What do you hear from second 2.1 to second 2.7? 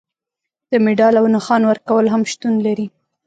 هم شتون